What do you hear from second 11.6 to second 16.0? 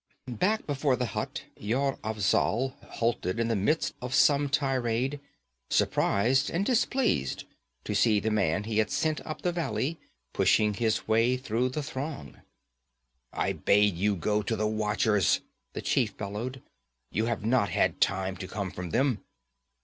the throng. 'I bade you go to the watchers!' the